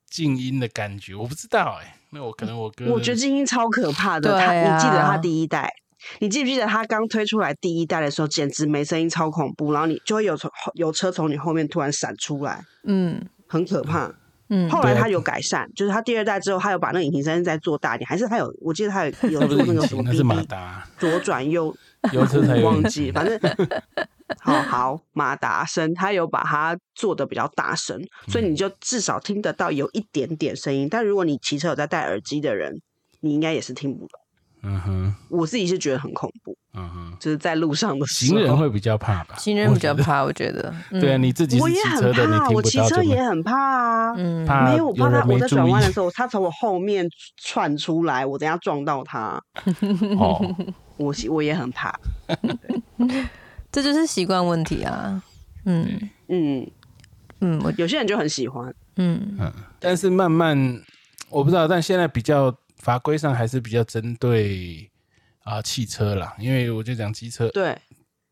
[0.07, 4.29] 静音的感觉，我不知道哎、那我可能我哥，我觉得静音超可怕的。
[4.33, 5.73] 对他，你记得啊他第一代？
[6.19, 9.71] 你记不记得他刚推出来第一代的时候，简直没声音，超恐怖。
[9.71, 14.13] 然后你就会有从有车从你后面突然闪出来，嗯很可怕。
[14.49, 18.49] 嗯，后来他有改善，就是他第二代之后，他有把那个引擎声音再做大一点，还是他有？
[18.61, 21.75] 我记得他有 有做那个什么是马 BB 达，左转右
[22.13, 23.37] 有车才有 忘引记，反正
[24.39, 30.87] 好好马达声，他有把它做的比较大声，所以嗯你就至少听得到有一点点声音。
[30.89, 32.79] 但如果你骑车有在戴耳机的人，
[33.19, 34.17] 你应该也是听不到。
[34.69, 38.37] 嗯哼，我自己是觉得很恐怖，嗯哼，就是在路上的时候。
[38.37, 39.35] 行人会比较怕吧？
[39.39, 39.73] 行人。
[39.73, 40.73] 比较怕，我觉得。
[40.91, 43.01] 嗯对啊，你自己我也很是骑车的，你怕，我骑车？
[43.01, 44.13] 也很怕啊。
[44.17, 49.41] 嗯没有，我怕人他我在转弯的时候，他从我后面窜出来，我等下撞到他，
[50.17, 50.55] 哦，
[50.97, 51.97] 我我也很怕。
[53.71, 55.21] 这就是习惯问题啊。
[55.65, 56.67] 嗯嗯，
[57.41, 58.73] 嗯，我有些人就很喜欢。
[58.97, 60.57] 嗯嗯，但是慢慢
[61.29, 64.89] 我不知道，但现在比较法规上还是比较针对
[65.43, 67.77] 啊、汽车啦，因为我就讲机车，对。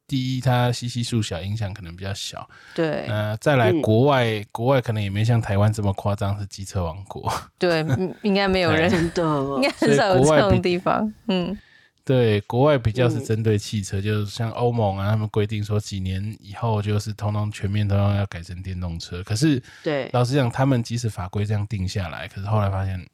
[0.07, 3.07] 第一它稀稀疏小，影响可能比较小，对。
[3.07, 3.81] 呃，再来嗯。
[3.81, 7.27] 国外，国外可能也没像台湾这么夸张是机车王国，
[7.57, 9.23] 对，嗯应该没有人，真的。
[9.57, 11.11] 应该很少有这种地方。
[11.27, 11.57] 嗯
[12.03, 13.25] 对，国外比较是嗯。
[13.25, 19.23] 针对汽车，就是像欧盟啊，他们规定说几年以后就是通通全面通通要改成电动车。
[19.23, 23.07] 可是对，老实讲，他们即使法规这样定下来，可是后来发现是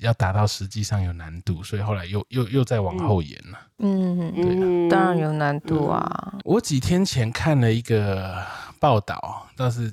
[0.00, 3.58] 要达到实际上有难度，所以后来又又又再往后延了。
[3.78, 6.34] 嗯，嗯，当然有难度啊。
[6.44, 8.44] 我几天前看了一个
[8.78, 9.92] 报道，倒是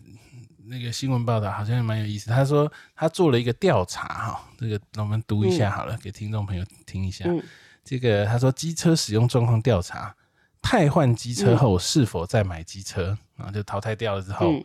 [0.66, 2.30] 那个新闻报道好像蛮有意思。
[2.30, 7.26] 他说他做了一个调查，哈，这个我们读一下好了，给听众朋友听一下。
[7.28, 7.42] 嗯
[7.82, 10.16] 这个他说机车使用状况调查，
[10.62, 13.50] 汰换机车后是否再买机车啊？
[13.50, 14.64] 就淘汰掉了之后嗯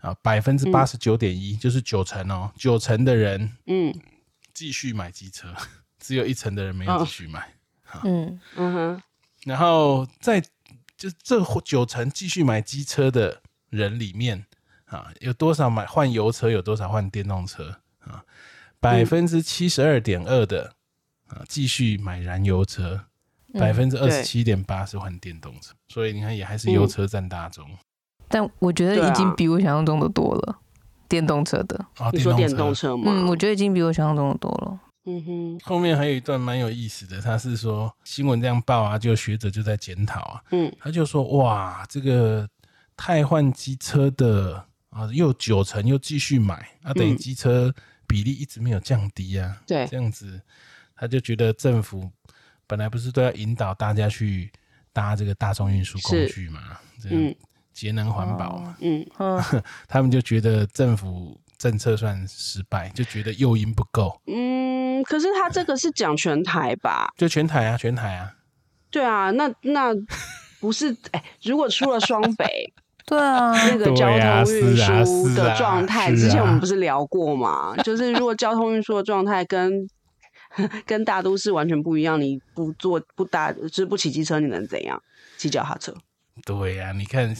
[0.00, 3.94] 啊，百分之八十九点一，就是九成哦，九成的人嗯
[4.56, 5.54] 继续买机车，
[6.00, 7.52] 只有一成的人没有继续买。
[8.02, 8.72] 嗯嗯。
[8.72, 9.02] 哼，
[9.44, 10.40] 然后在
[10.96, 14.46] 就这九成继续买机车的人里面
[14.86, 18.24] 啊，有多少买换油车，有多少换电动车啊？
[18.80, 20.72] 百分之七十二点二的
[21.26, 23.04] 啊继续买燃油车，
[23.52, 27.68] 百分之二十七点八是换电动车，所以你看也还是油车占大宗。
[28.28, 30.58] 但我觉得已经比我想象中的多了，
[31.08, 31.76] 电动车的。
[31.98, 32.88] 啊，你说电动车。
[32.88, 33.04] 车吗？
[33.06, 34.80] 嗯，我觉得已经比我想象中的多了。
[35.08, 40.72] 嗯哼，后面还有一段蛮有意思的，他是说新闻这样报啊，就学者就在检讨啊，嗯。
[40.80, 42.48] 他就说哇，这个
[42.96, 47.16] 汰换机车的啊，又九成又继续买，啊，等于嗯。
[47.16, 47.72] 机车
[48.08, 49.56] 比例一直没有降低啊。
[49.64, 49.86] 对。
[49.86, 50.40] 这样子
[50.96, 52.10] 他就觉得政府
[52.66, 54.50] 本来不是都要引导大家去
[54.92, 56.60] 搭这个大众运输工具嘛，
[57.00, 57.22] 这样。
[57.22, 57.36] 嗯
[57.76, 59.38] 节能环保嘛，嗯，嗯，
[59.86, 67.12] 他们就觉得政府政策算失败，就觉得诱因不够，嗯，可是他这个是讲全台吧？
[67.18, 68.32] 就全台啊，全台啊，
[68.90, 69.94] 对啊，那那
[70.58, 72.72] 不是哎、如果出了双北
[73.04, 77.76] 对啊，那个交通运输的状态，之前我啊们不是聊过嘛？
[77.84, 79.86] 就是如果交通运输的状态跟
[80.86, 85.00] 跟大都市完全不一样，你不坐不搭就是不骑机车，你能怎样？
[85.36, 85.94] 骑脚踏车？
[86.44, 87.34] 对呀、你看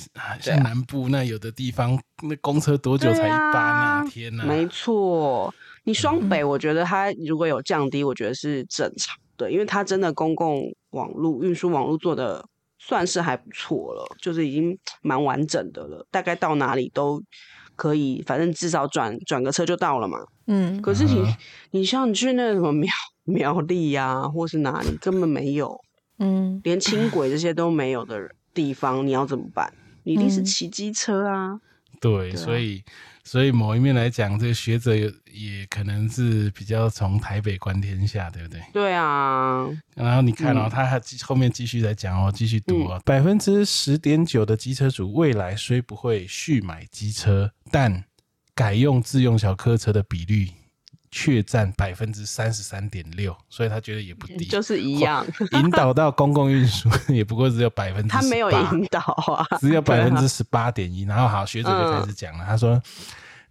[0.62, 4.00] 南部那有的地方，那公车多久才一班啊？
[4.00, 4.44] 啊天哪！
[4.44, 5.52] 没错，
[5.84, 12.44] 你双北，我觉得它如果有降低，我觉得是正常的，因为它真的公共网络运输网络做的
[12.78, 17.22] 算是还不错了，就是已经蛮完整的了，大概到哪里都
[17.76, 20.18] 可以，反正至少转转个车就到了嘛。
[20.46, 21.36] 嗯，可是你、嗯
[21.72, 22.90] 你像你去那个什么苗
[23.24, 25.78] 苗栗呀、或是哪里，根本没有，
[26.18, 28.18] 嗯，连轻轨这些都没有的
[28.56, 29.70] 地方，你要怎么办？
[30.04, 31.60] 你一定是嗯骑机车啊。
[32.00, 32.82] 对，所以
[33.24, 38.60] 所以某一面来讲，这个学者也也可能是比较从台北观天下，对不对？
[38.72, 48.04] 对啊，然后你看哦，嗯他还后面继续在讲哦，继续读哦，百分之十点九的机车主未来虽不会续买机车，但
[48.54, 50.50] 改用自用小客车的比率
[51.10, 54.44] 却占百分之三十三点六，所以他觉得也不低。
[54.46, 61.02] 就是一样， 引导到公共运输 也不过只有百分之，他没有引导啊， 只有百分之十八点一。
[61.02, 62.82] 然后好，学者就开始讲嗯了，他说，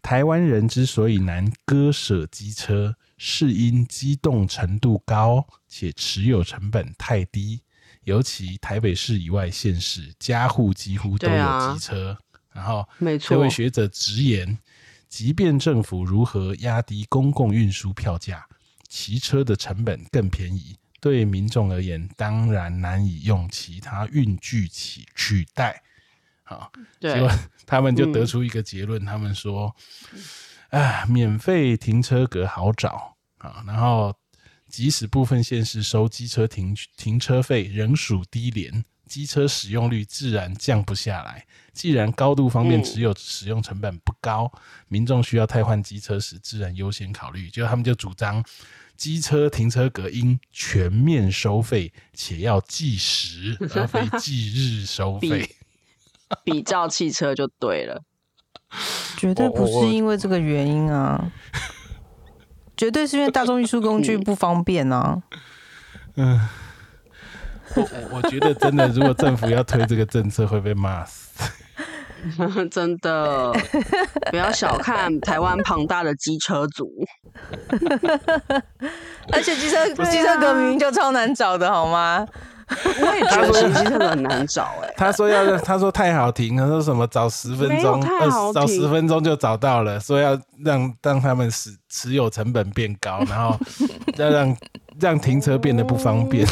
[0.01, 7.61] 台湾人之所以难割舍机车，是因机动程度高且持有成本太低，
[8.03, 12.17] 尤其台北市以外县市，家户几乎都有机车。
[12.53, 14.57] 然后没错这位，学者直言，
[15.15, 18.45] 即便政府如何压低公共运输票价，
[18.89, 25.81] 骑车的成本更便宜，对民众而言，当然难以用其他运具取取代。
[26.43, 27.31] 好，结果，
[27.65, 29.73] 他们就得嗯出一个结论，他们说，
[30.69, 34.13] 啊，免费停车格好找啊，然后
[34.67, 41.45] 即使部分县市收机车停停车费仍属低廉，机车使用率自然降不下来。
[41.73, 44.51] 既然高度方便，嗯只有使用成本不高，
[44.87, 47.49] 民众需要汰换机车时，自然优先考虑。
[47.49, 48.43] 就他们就主张，
[48.95, 55.49] 机车停车格应全面收费，且要计时，而非计日收费。
[56.43, 58.03] 比照汽车就对了。
[59.17, 61.31] 绝对不是因为这个原因啊，
[62.75, 65.21] 绝对是因为大众运输工具不方便啊。
[66.15, 66.49] 我
[67.75, 71.29] 我 我觉得真的，如果政府要推这个政策，会被骂死。
[72.71, 73.53] 真的，
[74.31, 76.89] 不要小看台湾庞大的机车族。
[79.31, 82.25] 而且机车机车革明就超难找的好吗？
[82.67, 93.55] 我也觉得骑机车的很难找哎、他说要让，他说太好停，他说什么找十分钟，太好二找十分钟就找到了，说要让让他们持持有成本变高，然后
[94.17, 94.57] 要让
[94.99, 96.47] 让停车变得不方便。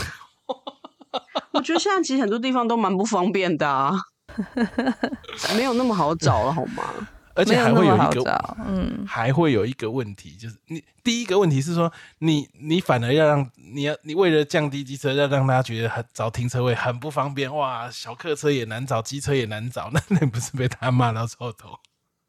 [1.52, 3.94] 我觉得现在其实很多地方都蛮不方便的啊，
[5.56, 6.84] 没有那么好找了好吗？
[7.36, 21.80] 而且还会有一个嗯，还会有一个问题，就是你第一个问题是说，你你反而要让你要你为了降低机车，要让大家觉得很找停车位很不方便，哇，小客车也难找，机车也难找， 那那不是被他骂到臭头？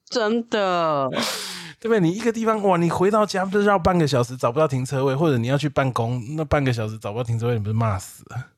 [0.08, 1.10] 真的，
[1.78, 2.00] 对不对？
[2.00, 8.53] 你一个地方哇，你回到家不是绕半个小时找不到停车位，或者你要去办公，那半个小时找不到停车位，你不是骂死了？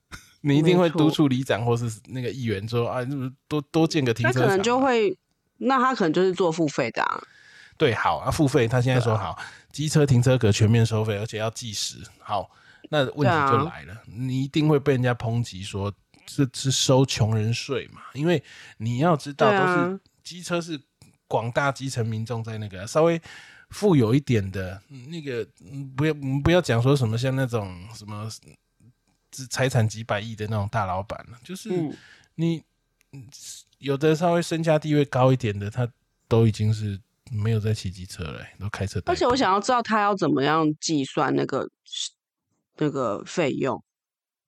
[0.47, 3.01] 你一定会督促里长或是那个议员说啊，
[3.49, 4.43] 多多建个停车场？
[4.43, 5.19] 那可能就会，
[5.57, 7.21] 那他可能就是做付费的啊。
[7.77, 8.69] 对，好啊，付费。
[8.69, 9.37] 他现在说好，
[9.73, 11.99] 机车停车格全面收费，而且要计时。
[12.21, 12.49] 好，
[12.91, 15.93] 那问题就来了，你一定会被人家抨击说
[16.25, 18.01] 这是收穷人税嘛？
[18.15, 18.41] 因为
[18.79, 20.81] 你要知道，都是机车是
[21.27, 23.21] 广大基层民众在那个稍微
[23.71, 28.41] 富有一点的嗯那个，嗯不要嗯不要讲说什么像那种什么资
[29.49, 31.97] 财产几百亿的那种大老板了，就是嗯，
[32.37, 32.63] 你
[33.11, 33.27] 嗯
[33.79, 35.89] 有的稍微身家地位高一点的，他
[36.29, 37.01] 都已经是
[37.33, 39.03] 没有在骑机车了、都开车。
[39.07, 41.69] 而且我想要知道他要怎么样计算那个
[42.77, 43.83] 那个费用，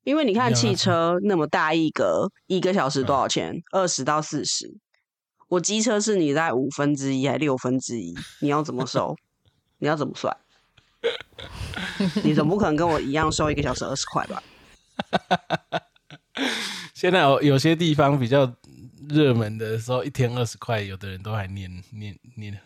[0.05, 3.63] 因为你看汽车那么大一格，一个小时多少钱？
[3.73, 4.79] 二十到四十。
[5.49, 9.17] 我机车是你在五分之一还六分之一，你要怎么收？
[9.79, 10.37] 你要怎么算？
[12.23, 14.43] 你总不可能跟我一样收一个小时二十块吧？
[16.95, 18.53] 现在有有些地方比较
[19.09, 22.59] 热门的时候，一天二十块，有的人都还念念念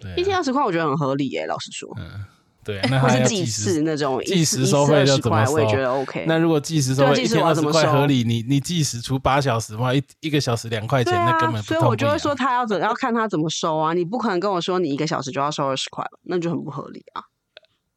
[0.00, 1.46] 对啊、一天二十块，我觉得很合理耶。
[1.46, 2.24] 老实说，嗯，
[2.64, 5.52] 对啊，那还或是计时时那种计一时收费二十块，要怎么收？
[5.52, 6.24] 我也觉得 OK。
[6.26, 17.24] 那如果计时收费一天二十块合理，你你计时除八小时嘛，一一个小时两块钱，对那根本不，所以我就会说他要怎要看他怎么收啊，你不可能跟我说你一个小时就要收二十块吧，那就很不合理啊。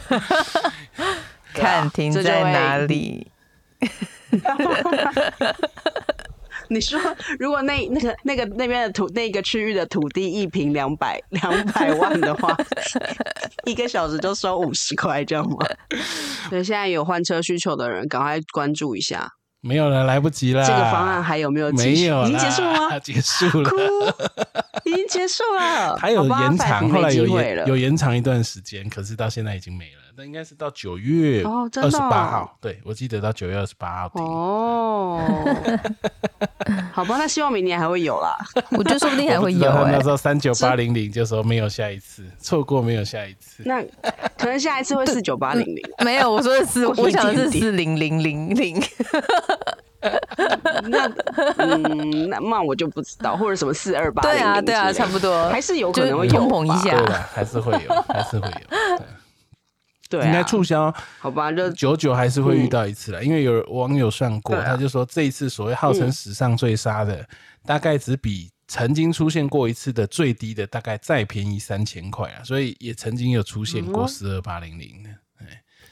[1.54, 3.28] 看停在哪里。
[6.70, 7.00] 你说，
[7.38, 12.58] 如果那那个那个那边的土那个区域的土地一平两百两百万的话，
[13.66, 15.58] 一个小时就收五十块，这样吗？
[16.50, 19.30] 所以，现在有换车需求的人，赶快关注一下
[19.62, 20.66] 没有了，来不及了。
[20.66, 21.72] 这个方案还有没有？
[21.74, 23.00] 没有，已经结束了吗？
[23.00, 23.78] 结束了哭，
[24.86, 25.96] 已经结束了。
[26.00, 30.02] 还有延长，后来有延有延长一段时间，可是到现在已经没了。
[30.16, 34.24] 那应该是到九月二十哦真的哦八号，对我记得到九月二十八号停。
[34.24, 35.20] 哦，
[36.94, 38.38] 好吧，那希望明年还会有啦。
[38.72, 43.64] 我觉得说不定还会有那时候三九八零零就说没有下一次，错过没有下一次。
[43.66, 43.82] 那
[44.38, 45.82] 可能下一次会四九八零零。
[46.04, 48.82] 没有，我说的是， 我想的是四零零零零。
[50.90, 51.08] 那
[51.58, 56.96] 嗯，那那我就不知道，或者什么四二八对啊，对啊，差不多，还是有可能会有通膨一下
[57.34, 58.98] 还是会有，还是会有。
[58.98, 59.06] 对
[60.14, 64.64] 对啊，应该促销好吧，就久久还是会遇到一次了，因为有网友算过，啊。
[64.64, 67.28] 他就说这一次所谓号称史上最杀的，
[67.66, 75.10] 大概只比曾经出现过一次的最低的大概再便宜三千块啊，所以也曾经有出现过嗯四二八零零的。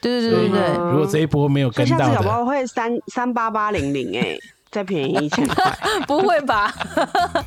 [0.00, 4.36] 对对对对对，嗯如果这一波没有跟到下次搞不好，会三三八八零零哎，
[4.70, 5.78] 再便宜一千块。
[6.06, 6.72] 不会吧？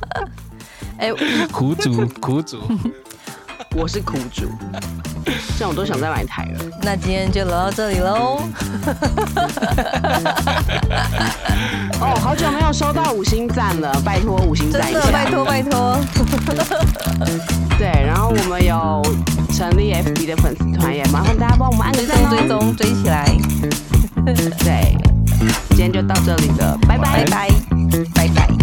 [0.97, 1.11] 哎、
[1.51, 2.61] 苦主苦主，
[3.75, 4.49] 我是苦主，
[5.57, 6.65] 这样我都想再买一台了。
[6.81, 8.41] 那今天就聊到这里喽。
[11.99, 15.01] 哦，好久没有收到五星赞了，拜托五星真赞一下。
[15.01, 15.99] 的，拜托拜托。
[17.77, 19.01] 对，然后我们有
[19.53, 22.47] 成立 FB 的粉丝团，也麻烦大家帮我们按个追赞踪追哦。
[22.47, 23.25] 踪追起来，
[24.59, 24.95] 对，
[25.71, 27.49] 今天就到这里了，拜拜拜拜
[28.15, 28.54] 拜拜。